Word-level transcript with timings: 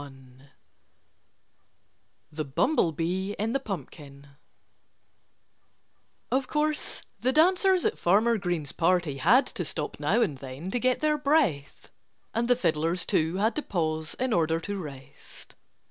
XXI 0.01 0.47
THE 2.31 2.43
BUMBLEBEE 2.45 3.35
IN 3.37 3.53
THE 3.53 3.59
PUMPKIN 3.59 4.29
Of 6.31 6.47
course 6.47 7.03
the 7.19 7.31
dancers 7.31 7.85
at 7.85 7.99
Farmer 7.99 8.39
Green's 8.39 8.71
party 8.71 9.17
had 9.17 9.45
to 9.45 9.63
stop 9.63 9.99
now 9.99 10.21
and 10.21 10.39
then 10.39 10.71
to 10.71 10.79
get 10.79 11.01
their 11.01 11.19
breath. 11.19 11.89
And 12.33 12.47
the 12.47 12.55
fiddlers, 12.55 13.05
too, 13.05 13.35
had 13.35 13.55
to 13.57 13.61
pause 13.61 14.15
in 14.15 14.33
order 14.33 14.59
to 14.61 14.75
rest. 14.81 15.53